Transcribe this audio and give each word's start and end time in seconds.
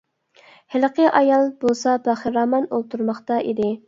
ھېلىقى 0.75 1.03
ئايال 1.19 1.45
بولسا 1.63 1.93
بەخىرامان 2.07 2.65
ئولتۇرماقتا 2.79 3.39
ئىدى. 3.51 3.69